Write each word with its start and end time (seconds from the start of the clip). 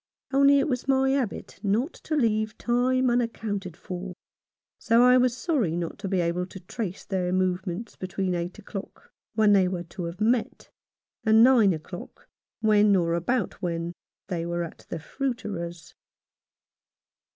Only 0.33 0.57
it 0.57 0.65
is 0.67 0.87
my 0.87 1.11
habit 1.11 1.59
not 1.61 1.93
to 1.93 2.15
leave 2.15 2.57
time 2.57 3.11
unaccounted 3.11 3.77
for, 3.77 4.15
so 4.79 5.03
I 5.03 5.17
was 5.19 5.37
sorry 5.37 5.75
not 5.77 5.99
to 5.99 6.07
be 6.07 6.21
able 6.21 6.47
to 6.47 6.59
trace 6.59 7.05
their 7.05 7.31
movements 7.31 7.97
between 7.97 8.33
eight 8.33 8.57
o'clock, 8.57 9.13
when 9.35 9.53
they 9.53 9.67
were 9.67 9.83
to 9.83 10.05
have 10.05 10.19
met, 10.19 10.71
and 11.23 11.43
nine 11.43 11.71
o'clock, 11.71 12.27
when, 12.61 12.95
or 12.95 13.13
about 13.13 13.61
when, 13.61 13.93
they 14.27 14.43
were 14.43 14.63
at 14.63 14.87
the 14.89 14.97
fruiterer's. 14.97 15.93